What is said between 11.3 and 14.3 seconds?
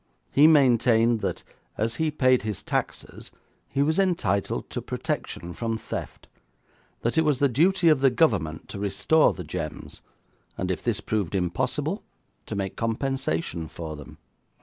impossible, to make compensation for them.